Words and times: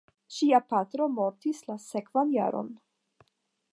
Ŝia 0.35 0.61
patro 0.73 1.07
mortis 1.17 1.61
la 1.67 1.75
sekvan 1.83 2.33
jaron. 2.39 2.73